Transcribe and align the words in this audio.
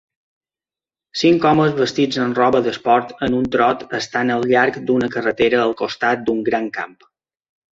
Cinc 1.23 1.43
homes 1.49 1.75
vestits 1.81 2.17
amb 2.23 2.39
roba 2.41 2.61
d'esport 2.67 3.13
en 3.27 3.37
un 3.41 3.45
trot 3.57 3.85
estan 3.99 4.33
al 4.37 4.49
llarg 4.53 4.81
d'una 4.89 5.11
carretera 5.17 5.63
al 5.67 5.75
costat 5.83 6.25
d'un 6.31 6.45
gran 6.49 6.73
camp 6.81 6.99